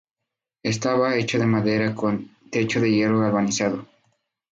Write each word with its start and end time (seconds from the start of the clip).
Estaba 0.63 1.15
hecha 1.15 1.37
de 1.37 1.45
madera 1.45 1.93
con 1.93 2.31
techo 2.49 2.81
de 2.81 2.89
hierro 2.89 3.19
galvanizado. 3.19 3.85